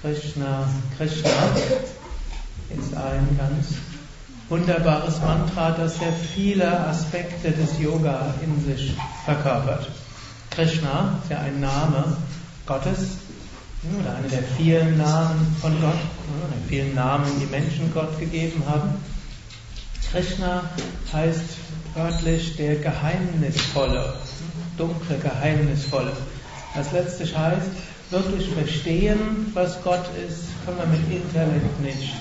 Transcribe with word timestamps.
Krishna, 0.00 0.66
Krishna 0.96 1.28
ist 2.70 2.94
ein 2.96 3.36
ganz 3.36 3.74
wunderbares 4.48 5.20
Mantra, 5.20 5.72
das 5.72 5.98
sehr 5.98 6.14
viele 6.34 6.80
Aspekte 6.86 7.50
des 7.50 7.78
Yoga 7.78 8.32
in 8.42 8.64
sich 8.64 8.94
verkörpert. 9.26 9.90
Krishna 10.48 11.18
ist 11.22 11.30
ja 11.30 11.40
ein 11.40 11.60
Name 11.60 12.16
Gottes 12.64 13.18
oder 14.00 14.16
einer 14.16 14.28
der 14.28 14.42
vielen 14.56 14.96
Namen 14.96 15.54
von 15.60 15.78
Gott, 15.78 15.92
oder 15.92 16.48
der 16.56 16.68
vielen 16.70 16.94
Namen, 16.94 17.26
die 17.42 17.50
Menschen 17.50 17.92
Gott 17.92 18.18
gegeben 18.18 18.62
haben. 18.66 18.94
Krishna 20.10 20.62
heißt 21.12 21.44
wörtlich 21.94 22.56
der 22.56 22.76
Geheimnisvolle, 22.76 24.14
dunkle 24.78 25.18
Geheimnisvolle. 25.18 26.12
Was 26.74 26.90
letztlich 26.92 27.36
heißt, 27.36 27.68
wirklich 28.12 28.48
verstehen, 28.50 29.50
was 29.54 29.82
Gott 29.82 30.04
ist, 30.28 30.44
können 30.64 30.78
wir 30.78 30.86
mit 30.86 31.10
Intellekt 31.10 31.80
nicht. 31.80 32.14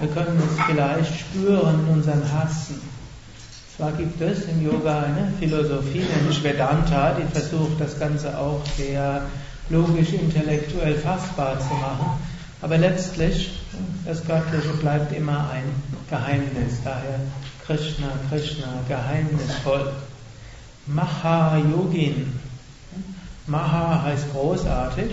Wir 0.00 0.08
können 0.08 0.38
es 0.38 0.64
vielleicht 0.66 1.20
spüren 1.20 1.86
in 1.86 1.94
unserem 1.94 2.22
Herzen. 2.22 2.80
Zwar 3.76 3.92
gibt 3.92 4.20
es 4.22 4.46
im 4.46 4.64
Yoga 4.64 5.02
eine 5.02 5.32
Philosophie, 5.38 6.04
nämlich 6.16 6.42
Vedanta, 6.42 7.14
die 7.14 7.30
versucht, 7.30 7.78
das 7.78 7.98
Ganze 7.98 8.36
auch 8.38 8.62
sehr 8.76 9.22
logisch, 9.68 10.12
intellektuell 10.12 10.94
fassbar 10.94 11.58
zu 11.60 11.74
machen. 11.74 12.18
Aber 12.62 12.78
letztlich, 12.78 13.60
das 14.06 14.24
Göttliche 14.26 14.72
bleibt 14.80 15.14
immer 15.14 15.50
ein 15.50 15.64
Geheimnis. 16.08 16.80
Daher 16.84 17.20
Krishna, 17.66 18.08
Krishna, 18.30 18.66
geheimnisvoll. 18.88 19.92
Mahayogin. 20.86 22.32
Maha 23.46 24.02
heißt 24.02 24.32
großartig. 24.32 25.10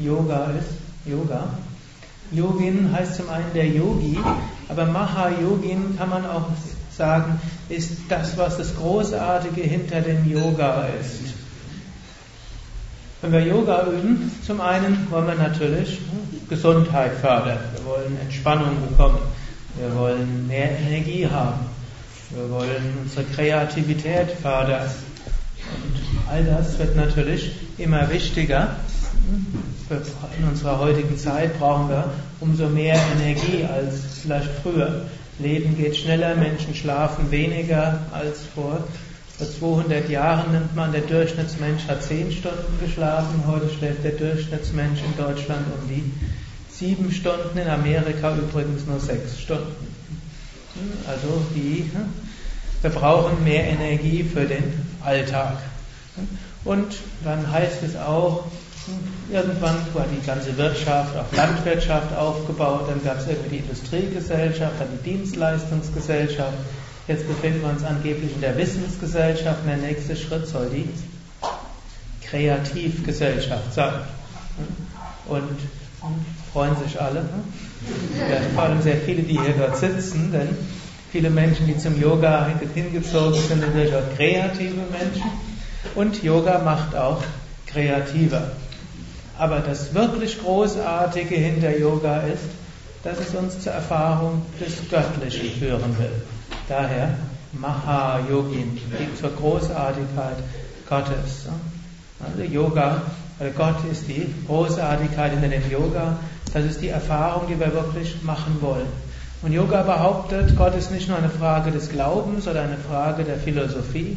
Yoga 0.00 0.50
ist 0.58 0.70
Yoga. 1.04 1.48
Yogin 2.30 2.92
heißt 2.92 3.16
zum 3.16 3.30
einen 3.30 3.52
der 3.54 3.66
Yogi, 3.66 4.18
aber 4.68 4.84
Mahayogin 4.86 5.96
kann 5.96 6.10
man 6.10 6.26
auch 6.26 6.46
sagen, 6.96 7.40
ist 7.68 7.92
das, 8.08 8.36
was 8.36 8.58
das 8.58 8.76
Großartige 8.76 9.62
hinter 9.62 10.00
dem 10.02 10.30
Yoga 10.30 10.86
ist. 11.00 11.34
Wenn 13.22 13.32
wir 13.32 13.40
Yoga 13.40 13.86
üben, 13.86 14.30
zum 14.46 14.60
einen 14.60 15.06
wollen 15.10 15.26
wir 15.26 15.34
natürlich 15.34 15.98
Gesundheit 16.48 17.12
fördern, 17.20 17.58
wir 17.76 17.84
wollen 17.84 18.18
Entspannung 18.20 18.76
bekommen, 18.88 19.18
wir 19.78 19.94
wollen 19.96 20.46
mehr 20.46 20.78
Energie 20.78 21.26
haben, 21.26 21.60
wir 22.30 22.50
wollen 22.50 22.98
unsere 23.02 23.24
Kreativität 23.24 24.30
fördern. 24.42 24.88
All 26.30 26.44
das 26.44 26.78
wird 26.78 26.96
natürlich 26.96 27.52
immer 27.78 28.10
wichtiger. 28.10 28.76
In 30.38 30.48
unserer 30.48 30.78
heutigen 30.78 31.16
Zeit 31.16 31.58
brauchen 31.58 31.88
wir 31.88 32.10
umso 32.40 32.68
mehr 32.68 32.98
Energie 33.18 33.64
als 33.64 34.20
vielleicht 34.22 34.50
früher. 34.62 35.06
Leben 35.38 35.76
geht 35.76 35.96
schneller, 35.96 36.34
Menschen 36.34 36.74
schlafen 36.74 37.30
weniger 37.30 38.00
als 38.12 38.40
vor 38.54 38.82
vor 39.38 39.48
200 39.48 40.10
Jahren 40.10 40.50
nimmt 40.52 40.74
man, 40.74 40.90
der 40.90 41.02
Durchschnittsmensch 41.02 41.86
hat 41.86 42.02
10 42.02 42.32
Stunden 42.32 42.80
geschlafen, 42.80 43.44
heute 43.46 43.70
schläft 43.70 44.02
der 44.02 44.10
Durchschnittsmensch 44.12 44.98
in 45.00 45.16
Deutschland 45.16 45.64
um 45.80 45.88
die 45.88 46.02
7 46.72 47.12
Stunden, 47.12 47.56
in 47.56 47.68
Amerika 47.68 48.36
übrigens 48.36 48.84
nur 48.86 48.98
6 48.98 49.40
Stunden. 49.40 49.76
Also 51.06 51.40
die, 51.54 51.88
wir 52.82 52.90
brauchen 52.90 53.44
mehr 53.44 53.62
Energie 53.68 54.24
für 54.24 54.44
den 54.44 54.64
Alltag. 55.04 55.58
Und 56.64 56.96
dann 57.24 57.50
heißt 57.50 57.82
es 57.82 57.96
auch, 57.96 58.44
irgendwann 59.30 59.76
war 59.94 60.06
die 60.10 60.26
ganze 60.26 60.56
Wirtschaft 60.56 61.16
auf 61.16 61.34
Landwirtschaft 61.36 62.16
aufgebaut, 62.16 62.86
dann 62.88 63.02
gab 63.04 63.20
es 63.20 63.26
irgendwie 63.26 63.56
die 63.56 63.58
Industriegesellschaft, 63.58 64.74
dann 64.80 64.88
die 65.04 65.10
Dienstleistungsgesellschaft, 65.10 66.54
Jetzt 67.08 67.26
befinden 67.26 67.62
wir 67.62 67.70
uns 67.70 67.82
angeblich 67.84 68.34
in 68.34 68.42
der 68.42 68.54
Wissensgesellschaft 68.58 69.62
und 69.62 69.68
der 69.68 69.78
nächste 69.78 70.14
Schritt 70.14 70.46
soll 70.46 70.68
die 70.68 70.86
Kreativgesellschaft 72.26 73.72
sein. 73.72 73.94
Und 75.26 75.58
freuen 76.52 76.76
sich 76.76 77.00
alle. 77.00 77.20
Ja, 78.30 78.40
vor 78.54 78.64
allem 78.64 78.82
sehr 78.82 78.98
viele, 78.98 79.22
die 79.22 79.40
hier 79.40 79.54
dort 79.56 79.78
sitzen, 79.78 80.32
denn 80.32 80.48
viele 81.10 81.30
Menschen, 81.30 81.66
die 81.66 81.78
zum 81.78 81.98
Yoga 81.98 82.50
hingezogen 82.74 83.34
sind, 83.34 83.48
sind 83.48 83.60
natürlich 83.60 83.94
auch 83.94 84.14
kreative 84.14 84.82
Menschen. 84.90 85.30
Und 85.94 86.22
Yoga 86.22 86.58
macht 86.58 86.94
auch 86.96 87.22
kreativer. 87.66 88.50
Aber 89.38 89.60
das 89.60 89.94
wirklich 89.94 90.40
Großartige 90.40 91.36
hinter 91.36 91.76
Yoga 91.76 92.22
ist, 92.22 92.48
dass 93.04 93.18
es 93.20 93.34
uns 93.34 93.60
zur 93.60 93.72
Erfahrung 93.72 94.42
des 94.60 94.88
Göttlichen 94.90 95.50
führen 95.58 95.96
will. 95.98 96.10
Daher 96.68 97.14
Mahayogin, 97.52 98.78
zur 99.20 99.30
Großartigkeit 99.30 100.36
Gottes. 100.88 101.46
Also 102.20 102.42
Yoga, 102.42 103.02
weil 103.38 103.52
Gott 103.52 103.76
ist 103.90 104.08
die 104.08 104.26
Großartigkeit 104.46 105.32
in 105.32 105.48
dem 105.48 105.70
Yoga, 105.70 106.16
das 106.52 106.64
ist 106.64 106.80
die 106.80 106.88
Erfahrung, 106.88 107.46
die 107.48 107.58
wir 107.58 107.72
wirklich 107.72 108.22
machen 108.22 108.58
wollen. 108.60 108.88
Und 109.42 109.52
Yoga 109.52 109.82
behauptet, 109.82 110.56
Gott 110.56 110.74
ist 110.74 110.90
nicht 110.90 111.08
nur 111.08 111.16
eine 111.16 111.28
Frage 111.28 111.70
des 111.70 111.88
Glaubens 111.90 112.48
oder 112.48 112.62
eine 112.62 112.76
Frage 112.76 113.22
der 113.22 113.36
Philosophie, 113.36 114.16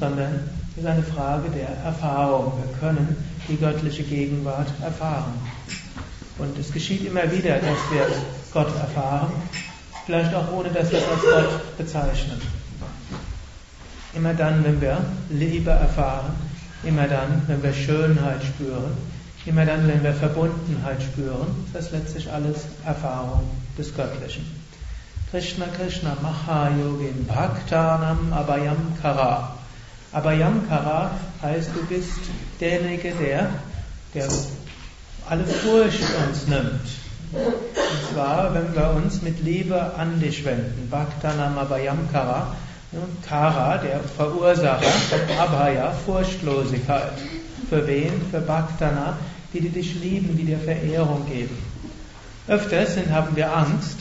sondern 0.00 0.50
ist 0.76 0.86
eine 0.86 1.02
Frage 1.02 1.50
der 1.50 1.68
Erfahrung. 1.84 2.52
Wir 2.56 2.78
können 2.78 3.16
die 3.48 3.56
göttliche 3.56 4.02
Gegenwart 4.02 4.68
erfahren. 4.82 5.34
Und 6.38 6.58
es 6.58 6.72
geschieht 6.72 7.06
immer 7.06 7.30
wieder, 7.30 7.54
dass 7.56 7.78
wir 7.92 8.06
Gott 8.52 8.74
erfahren 8.76 9.32
Vielleicht 10.06 10.34
auch 10.34 10.52
ohne, 10.52 10.68
dass 10.68 10.90
wir 10.90 10.98
es 10.98 11.08
als 11.08 11.22
Gott 11.22 11.78
bezeichnen. 11.78 12.40
Immer 14.12 14.34
dann, 14.34 14.62
wenn 14.62 14.80
wir 14.80 14.98
Liebe 15.30 15.70
erfahren, 15.70 16.32
immer 16.84 17.08
dann, 17.08 17.42
wenn 17.46 17.62
wir 17.62 17.72
Schönheit 17.72 18.42
spüren, 18.44 18.96
immer 19.46 19.64
dann, 19.64 19.88
wenn 19.88 20.02
wir 20.02 20.12
Verbundenheit 20.12 21.02
spüren, 21.02 21.66
das 21.72 21.86
ist 21.86 21.92
letztlich 21.92 22.30
alles 22.30 22.66
Erfahrung 22.84 23.48
des 23.78 23.94
Göttlichen. 23.94 24.44
Krishna 25.30 25.66
Krishna 25.76 26.16
Mahayogin 26.20 27.26
Bhaktanam 27.26 28.32
Abhayamkara. 28.32 29.53
Abhayamkara 30.14 31.10
heißt, 31.42 31.70
du 31.74 31.84
bist 31.86 32.20
derjenige, 32.60 33.12
der, 33.12 33.50
der 34.14 34.28
alle 35.28 35.44
Furcht 35.44 36.00
uns 36.28 36.46
nimmt. 36.46 36.88
Und 37.32 38.12
zwar, 38.12 38.54
wenn 38.54 38.74
wir 38.74 38.90
uns 38.94 39.22
mit 39.22 39.42
Liebe 39.42 39.94
an 39.96 40.20
dich 40.20 40.44
wenden. 40.44 40.88
Bhaktanamabhayamkara, 40.88 42.54
Kara, 43.28 43.78
der 43.78 44.00
Verursacher, 44.00 44.86
Abhaya, 45.40 45.90
Furchtlosigkeit. 46.06 47.18
Für 47.68 47.86
wen? 47.86 48.12
Für 48.30 48.40
Bhaktana, 48.40 49.16
die, 49.52 49.60
die 49.60 49.70
dich 49.70 49.94
lieben, 50.00 50.36
die 50.36 50.44
dir 50.44 50.58
Verehrung 50.58 51.26
geben. 51.26 51.58
Öfters 52.46 52.90
haben 53.10 53.34
wir 53.34 53.56
Angst. 53.56 53.98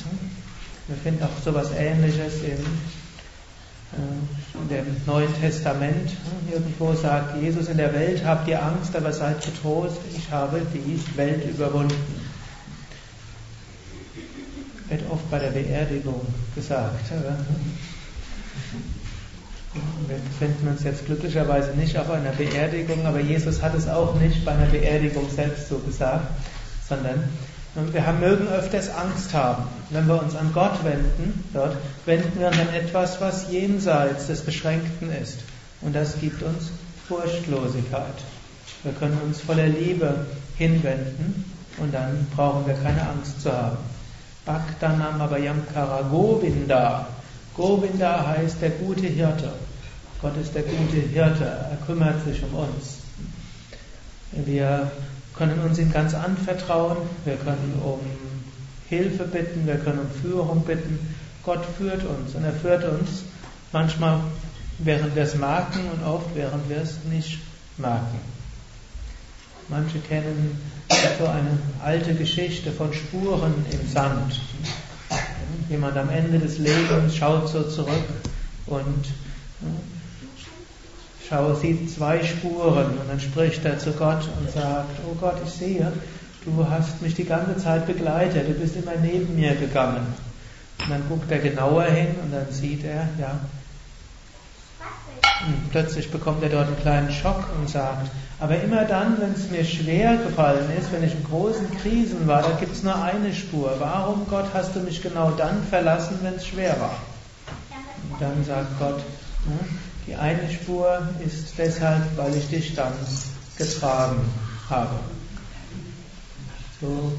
Wir 0.88 0.98
finden 0.98 1.24
auch 1.24 1.44
sowas 1.44 1.72
ähnliches 1.76 2.44
äh, 2.44 2.56
in 2.56 2.66
dem 4.70 4.86
Neuen 5.06 5.34
Testament 5.40 6.10
äh, 6.10 6.54
irgendwo 6.54 6.94
sagt 6.94 7.42
Jesus, 7.42 7.68
in 7.68 7.78
der 7.78 7.94
Welt 7.94 8.24
habt 8.26 8.48
ihr 8.48 8.64
Angst, 8.64 8.96
aber 8.96 9.12
seid 9.12 9.44
getrost, 9.44 9.98
ich 10.16 10.32
habe 10.32 10.62
die 10.74 11.18
Welt 11.18 11.44
überwunden. 11.50 11.94
Wird 14.90 15.02
oft 15.10 15.30
bei 15.32 15.40
der 15.40 15.52
Beerdigung 15.52 16.22
gesagt. 16.56 17.12
Wir 20.08 20.18
befinden 20.18 20.68
uns 20.68 20.84
jetzt 20.84 21.06
glücklicherweise 21.06 21.72
nicht 21.72 21.98
auf 21.98 22.10
einer 22.12 22.32
Beerdigung, 22.32 23.06
aber 23.06 23.20
Jesus 23.20 23.62
hat 23.62 23.74
es 23.74 23.88
auch 23.88 24.14
nicht 24.20 24.46
bei 24.46 24.52
einer 24.52 24.68
Beerdigung 24.68 25.28
selbst 25.32 25.70
so 25.70 25.80
gesagt, 25.80 26.28
sondern 26.88 27.24
wir 27.76 28.14
mögen 28.20 28.48
öfters 28.48 28.90
Angst 28.90 29.34
haben. 29.34 29.64
Wenn 29.90 30.08
wir 30.08 30.22
uns 30.22 30.36
an 30.36 30.52
Gott 30.54 30.84
wenden, 30.84 31.44
dort 31.54 31.76
wenden 32.06 32.40
wir 32.40 32.48
uns 32.48 32.60
an 32.60 32.74
etwas, 32.74 33.20
was 33.20 33.50
jenseits 33.50 34.28
des 34.28 34.42
Beschränkten 34.42 35.12
ist. 35.12 35.40
Und 35.82 35.96
das 35.96 36.20
gibt 36.20 36.44
uns 36.44 36.72
Furchtlosigkeit. 37.08 38.14
Wir 38.84 38.94
können 38.94 39.20
uns 39.24 39.42
voller 39.42 39.68
Liebe 39.68 40.26
hinwenden 40.58 41.46
und 41.78 41.94
dann 41.94 42.28
brauchen 42.36 42.68
wir 42.68 42.76
keine 42.76 43.02
Angst 43.10 43.42
zu 43.42 43.52
haben. 43.52 43.78
Bhaktanam 44.46 45.22
Abhayamkara 45.22 46.02
Govinda. 46.04 47.08
Govinda 47.56 48.28
heißt 48.28 48.62
der 48.62 48.72
gute 48.72 49.08
Hirte. 49.08 49.52
Gott 50.22 50.38
ist 50.38 50.54
der 50.54 50.64
gute 50.64 50.98
Hirte. 50.98 51.46
Er 51.46 51.78
kümmert 51.86 52.24
sich 52.26 52.44
um 52.44 52.54
uns. 52.56 53.00
Wir 54.32 54.92
können 55.36 55.60
uns 55.62 55.80
ihm 55.80 55.92
ganz 55.92 56.14
anvertrauen, 56.14 56.98
wir 57.26 57.36
können 57.36 57.82
um 57.84 58.00
Hilfe 58.88 59.24
bitten, 59.24 59.66
wir 59.66 59.78
können 59.78 60.00
um 60.00 60.22
Führung 60.22 60.64
bitten. 60.64 61.16
Gott 61.44 61.66
führt 61.78 62.04
uns 62.06 62.36
und 62.36 62.44
er 62.44 62.54
führt 62.54 62.84
uns 62.86 63.24
manchmal, 63.72 64.20
während 64.80 65.16
wir 65.16 65.24
es 65.24 65.36
merken 65.36 65.80
und 65.92 66.06
oft, 66.06 66.36
während 66.36 66.70
wir 66.70 66.78
es 66.78 67.04
nicht 67.10 67.40
merken. 67.78 68.20
Manche 69.70 70.00
kennen 70.00 70.58
so 71.20 71.26
eine 71.26 71.58
alte 71.84 72.14
Geschichte 72.14 72.72
von 72.72 72.94
Spuren 72.94 73.54
im 73.72 73.90
Sand. 73.90 74.40
Jemand 75.70 75.98
am 75.98 76.10
Ende 76.10 76.40
des 76.40 76.58
Lebens 76.58 77.16
schaut 77.16 77.50
so 77.50 77.64
zurück 77.64 78.04
und 78.68 79.06
schaue, 81.34 81.56
sieht 81.56 81.92
zwei 81.92 82.24
Spuren 82.24 82.98
und 82.98 83.10
dann 83.10 83.20
spricht 83.20 83.66
er 83.66 83.80
zu 83.80 83.92
Gott 83.94 84.28
und 84.40 84.52
sagt, 84.52 85.00
oh 85.10 85.16
Gott, 85.20 85.38
ich 85.44 85.52
sehe, 85.52 85.92
du 86.46 86.68
hast 86.70 87.02
mich 87.02 87.16
die 87.16 87.26
ganze 87.26 87.58
Zeit 87.58 87.88
begleitet, 87.88 88.48
du 88.48 88.54
bist 88.54 88.76
immer 88.76 88.96
neben 89.02 89.36
mir 89.36 89.56
gegangen. 89.56 90.06
Und 90.80 90.90
dann 90.90 91.08
guckt 91.08 91.32
er 91.32 91.40
genauer 91.40 91.86
hin 91.86 92.16
und 92.24 92.32
dann 92.34 92.52
sieht 92.52 92.84
er, 92.84 93.08
ja, 93.20 93.40
und 95.46 95.72
plötzlich 95.72 96.10
bekommt 96.10 96.42
er 96.44 96.50
dort 96.50 96.68
einen 96.68 96.80
kleinen 96.80 97.12
Schock 97.12 97.44
und 97.60 97.70
sagt, 97.70 98.10
aber 98.40 98.62
immer 98.62 98.86
dann, 98.86 99.20
wenn 99.20 99.34
es 99.34 99.50
mir 99.50 99.66
schwer 99.66 100.18
gefallen 100.18 100.70
ist, 100.80 100.92
wenn 100.92 101.04
ich 101.04 101.14
in 101.14 101.24
großen 101.24 101.70
Krisen 101.82 102.28
war, 102.28 102.42
da 102.42 102.52
gibt 102.60 102.74
es 102.74 102.84
nur 102.84 103.02
eine 103.02 103.34
Spur. 103.34 103.76
Warum, 103.80 104.26
Gott, 104.30 104.46
hast 104.54 104.76
du 104.76 104.80
mich 104.80 105.02
genau 105.02 105.32
dann 105.32 105.64
verlassen, 105.70 106.20
wenn 106.22 106.36
es 106.36 106.48
schwer 106.48 106.80
war? 106.80 106.96
Und 108.10 108.22
dann 108.22 108.44
sagt 108.46 108.80
Gott, 108.80 109.00
hm, 109.46 109.80
die 110.08 110.16
eine 110.16 110.50
Spur 110.52 111.02
ist 111.26 111.54
deshalb, 111.58 112.18
weil 112.18 112.36
ich 112.36 112.50
dich 112.50 112.76
dann 112.76 112.94
getragen 113.58 114.20
habe. 114.70 115.00
So 116.82 117.14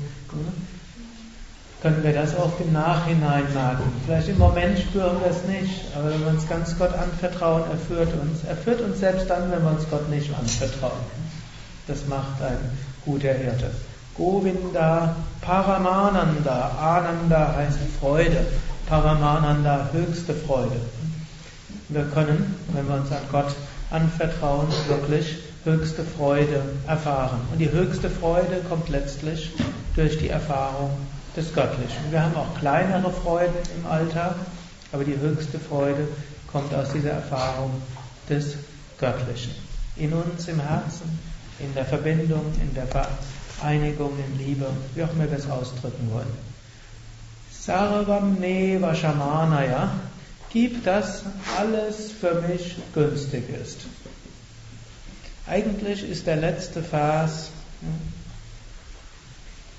können 1.85 2.03
wir 2.03 2.15
das 2.15 2.35
auch 2.37 2.59
im 2.61 2.73
Nachhinein 2.73 3.45
merken. 3.53 3.93
Vielleicht 4.07 4.29
im 4.29 4.39
Moment 4.39 4.79
spüren 4.79 5.17
wir 5.21 5.31
es 5.31 5.45
nicht, 5.45 5.85
aber 5.95 6.11
wenn 6.11 6.21
wir 6.21 6.29
uns 6.29 6.49
ganz 6.49 6.77
Gott 6.79 6.95
anvertrauen, 6.95 7.63
er 7.71 7.77
führt 7.77 8.13
uns. 8.21 8.43
Er 8.49 8.57
führt 8.57 8.81
uns 8.81 9.01
selbst 9.01 9.29
dann, 9.29 9.51
wenn 9.51 9.63
wir 9.63 9.71
uns 9.71 9.89
Gott 9.91 10.09
nicht 10.09 10.31
anvertrauen. 10.35 11.05
Das 11.87 12.07
macht 12.07 12.41
ein 12.41 12.57
guter 13.05 13.35
Hirte. 13.35 13.71
Govinda 14.17 15.15
Paramananda. 15.43 16.71
Ananda 16.81 17.55
heißt 17.57 17.79
Freude. 18.01 18.47
Paramananda 18.89 19.91
höchste 19.93 20.35
Freude. 20.35 20.81
Wir 21.95 22.07
können, 22.07 22.57
wenn 22.73 22.89
wir 22.89 22.97
uns 22.97 23.13
an 23.13 23.23
Gott 23.31 23.55
anvertrauen, 23.93 24.67
wirklich 24.89 25.39
höchste 25.63 26.03
Freude 26.03 26.61
erfahren. 26.89 27.41
Und 27.53 27.59
die 27.59 27.71
höchste 27.71 28.11
Freude 28.11 28.63
kommt 28.69 28.89
letztlich 28.89 29.53
durch 29.95 30.19
die 30.19 30.29
Erfahrung 30.29 30.91
des 31.37 31.55
Göttlichen. 31.55 32.11
Wir 32.11 32.25
haben 32.25 32.35
auch 32.35 32.53
kleinere 32.59 33.13
Freuden 33.13 33.55
im 33.79 33.89
Alltag, 33.89 34.35
aber 34.91 35.05
die 35.05 35.17
höchste 35.17 35.61
Freude 35.61 36.09
kommt 36.51 36.75
aus 36.75 36.91
dieser 36.93 37.11
Erfahrung 37.11 37.71
des 38.29 38.57
Göttlichen. 38.99 39.53
In 39.95 40.15
uns, 40.15 40.49
im 40.49 40.59
Herzen, 40.59 41.17
in 41.61 41.73
der 41.75 41.85
Verbindung, 41.85 42.45
in 42.61 42.75
der 42.75 42.89
Vereinigung, 42.89 44.11
in 44.19 44.45
Liebe, 44.45 44.67
wie 44.97 45.05
auch 45.05 45.13
immer 45.13 45.31
wir 45.31 45.39
es 45.39 45.49
ausdrücken 45.49 46.11
wollen. 46.13 46.27
Sarvam 47.53 48.35
Neva 48.41 48.93
Shamanaya 48.97 49.91
Gib, 50.55 50.85
dass 50.85 51.25
alles 51.59 52.13
für 52.13 52.41
mich 52.43 52.77
günstig 52.95 53.43
ist. 53.61 53.81
Eigentlich 55.49 56.09
ist 56.09 56.29
der 56.29 56.37
letzte 56.37 56.81
Vers 56.81 57.51
hm, 57.81 57.89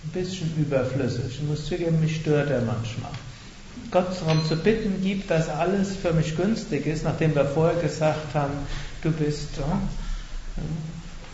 ein 0.04 0.10
bisschen 0.12 0.54
überflüssig. 0.57 1.39
Ich 1.39 1.42
muss 1.44 1.66
zugeben, 1.66 2.01
mich 2.01 2.18
stört 2.18 2.51
er 2.51 2.62
manchmal. 2.62 3.12
Gott 3.89 4.19
darum 4.19 4.45
zu 4.45 4.57
bitten, 4.57 5.00
gib, 5.01 5.30
dass 5.30 5.48
alles 5.48 5.95
für 5.95 6.12
mich 6.12 6.36
günstig 6.36 6.86
ist, 6.86 7.06
nachdem 7.06 7.33
wir 7.36 7.45
vorher 7.45 7.81
gesagt 7.81 8.33
haben, 8.33 8.54
du 9.01 9.12
bist 9.12 9.56
hm, 9.56 10.68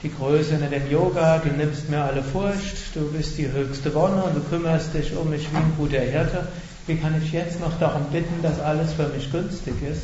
die 0.03 0.13
Größe 0.13 0.53
in 0.53 0.69
dem 0.69 0.91
Yoga, 0.91 1.39
du 1.39 1.49
nimmst 1.49 1.89
mir 1.89 2.03
alle 2.03 2.21
Furcht, 2.21 2.95
du 2.95 3.11
bist 3.11 3.39
die 3.39 3.51
höchste 3.51 3.91
Wonne 3.95 4.21
und 4.21 4.35
du 4.35 4.41
kümmerst 4.41 4.93
dich 4.93 5.15
um 5.15 5.31
mich 5.31 5.51
wie 5.51 5.57
ein 5.57 5.73
guter 5.77 5.99
Hirte. 5.99 6.47
Wie 6.87 6.95
kann 6.95 7.21
ich 7.21 7.31
jetzt 7.31 7.59
noch 7.59 7.77
darum 7.79 8.03
bitten, 8.11 8.41
dass 8.41 8.59
alles 8.59 8.93
für 8.93 9.07
mich 9.09 9.31
günstig 9.31 9.75
ist? 9.83 10.03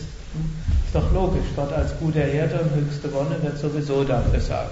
Ist 0.85 0.93
doch 0.93 1.11
logisch, 1.11 1.47
Gott 1.55 1.73
als 1.73 1.97
guter 1.99 2.23
Hirte 2.23 2.59
und 2.59 2.75
höchste 2.75 3.11
Wonne 3.13 3.41
wird 3.41 3.57
sowieso 3.57 4.03
dafür 4.03 4.39
sagen. 4.39 4.69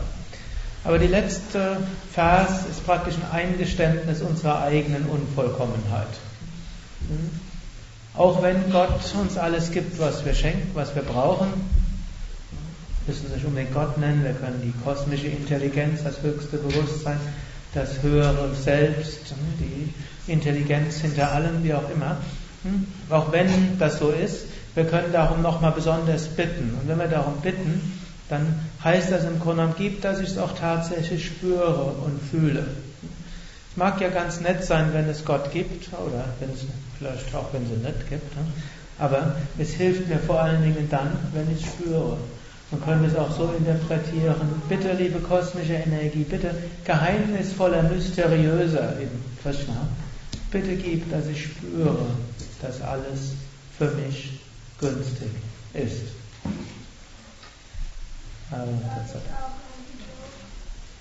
Aber 0.84 1.00
die 1.00 1.08
letzte 1.08 1.78
Vers 2.14 2.66
ist 2.70 2.86
praktisch 2.86 3.16
ein 3.16 3.32
Eingeständnis 3.32 4.22
unserer 4.22 4.62
eigenen 4.62 5.06
Unvollkommenheit. 5.08 6.08
Auch 8.16 8.42
wenn 8.44 8.70
Gott 8.72 9.02
uns 9.20 9.38
alles 9.38 9.72
gibt, 9.72 10.00
was 10.00 10.24
wir 10.24 10.34
schenken, 10.34 10.72
was 10.76 10.94
wir 10.96 11.02
brauchen, 11.02 11.48
müssen 13.08 13.32
sich 13.34 13.44
unbedingt 13.46 13.74
Gott 13.74 13.98
nennen, 13.98 14.24
wir 14.24 14.34
können 14.34 14.62
die 14.64 14.74
kosmische 14.84 15.28
Intelligenz, 15.28 16.04
das 16.04 16.22
höchste 16.22 16.58
Bewusstsein, 16.58 17.20
das 17.76 18.02
höhere 18.02 18.54
Selbst, 18.56 19.30
hm, 19.30 19.36
die 19.60 20.32
Intelligenz 20.32 20.98
hinter 20.98 21.32
allem, 21.32 21.64
wie 21.64 21.74
auch 21.74 21.90
immer. 21.90 22.18
Hm? 22.64 22.88
Auch 23.10 23.32
wenn 23.32 23.78
das 23.78 24.00
so 24.00 24.10
ist, 24.10 24.46
wir 24.74 24.86
können 24.86 25.12
darum 25.14 25.42
nochmal 25.42 25.72
besonders 25.72 26.28
bitten. 26.28 26.78
Und 26.80 26.88
wenn 26.88 26.98
wir 26.98 27.08
darum 27.08 27.36
bitten, 27.42 28.00
dann 28.30 28.60
heißt 28.84 29.12
das 29.12 29.24
im 29.24 29.40
Grunde 29.40 29.74
gibt, 29.78 30.04
dass 30.04 30.20
ich 30.20 30.30
es 30.30 30.38
auch 30.38 30.54
tatsächlich 30.58 31.26
spüre 31.26 31.96
und 32.04 32.20
fühle. 32.32 32.66
Es 33.72 33.78
mag 33.78 34.02
ja 34.02 34.10
ganz 34.10 34.42
nett 34.42 34.64
sein, 34.64 34.90
wenn 34.94 35.08
es 35.08 35.24
Gott 35.26 35.52
gibt, 35.52 35.90
oder 35.94 36.26
wenn 36.40 36.50
es 36.50 36.66
vielleicht 36.98 37.36
auch, 37.36 37.54
wenn 37.54 37.64
es 37.64 37.72
ihn 37.72 37.82
nicht 37.84 38.10
gibt. 38.10 38.36
Ne? 38.36 38.44
Aber 38.98 39.36
es 39.58 39.72
hilft 39.72 40.08
mir 40.08 40.20
vor 40.20 40.42
allen 40.42 40.64
Dingen 40.64 40.88
dann, 40.90 41.12
wenn 41.34 41.52
ich 41.56 41.66
spüre. 41.66 42.18
Man 42.72 42.84
könnte 42.84 43.08
es 43.08 43.16
auch 43.16 43.36
so 43.36 43.54
interpretieren. 43.58 44.62
Bitte, 44.68 44.94
liebe 44.94 45.20
kosmische 45.20 45.74
Energie, 45.74 46.24
bitte 46.24 46.56
geheimnisvoller, 46.84 47.84
mysteriöser 47.84 49.00
im 49.00 49.10
Krishna. 49.42 49.88
Bitte 50.52 50.76
gib, 50.76 51.10
dass 51.12 51.28
ich 51.28 51.44
spüre, 51.44 52.08
dass 52.62 52.82
alles 52.82 53.34
für 53.78 53.92
mich 53.92 54.40
günstig 54.80 55.30
ist. 55.74 56.04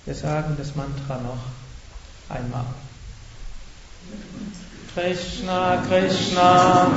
Wir 0.05 0.15
sagen 0.15 0.55
das 0.57 0.75
Mantra 0.75 1.19
noch 1.21 1.39
einmal. 2.29 2.65
Krishna 4.95 5.55
कृष्ण 5.87 6.43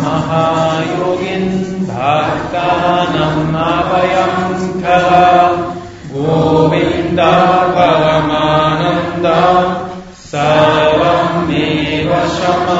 महायोगिन् 0.02 1.48
भक्तानम् 1.86 3.48
मावयम् 3.54 4.68
खः 4.82 5.08
गोविन्द 6.12 7.20
परमानन्द 7.78 9.26
सर्वमेव 10.30 12.14
शमा 12.36 12.78